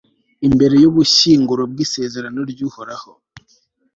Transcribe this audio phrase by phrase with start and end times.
[0.47, 3.11] imbere y'ubushyinguro bw'isezerano ry'uhoraho